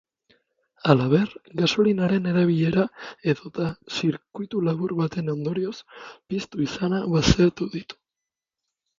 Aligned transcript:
Halaber, 0.91 1.33
gasolinaren 1.57 2.29
erabilera 2.31 2.85
edota 3.33 3.67
zirkuitulabur 3.97 4.93
baten 5.01 5.29
ondorioz 5.35 5.75
piztu 6.33 6.63
izana 6.65 7.03
baztertu 7.17 7.69
ditu. 7.75 7.99